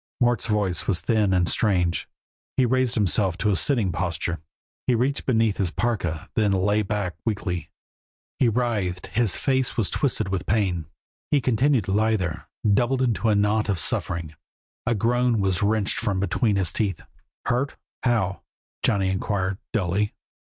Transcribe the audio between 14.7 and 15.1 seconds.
A